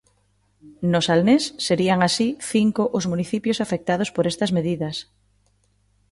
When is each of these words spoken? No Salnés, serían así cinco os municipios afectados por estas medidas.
No 0.93 0.99
Salnés, 1.07 1.43
serían 1.67 1.99
así 2.07 2.27
cinco 2.53 2.83
os 2.97 3.05
municipios 3.11 3.61
afectados 3.65 4.09
por 4.15 4.25
estas 4.31 4.51
medidas. 4.57 4.95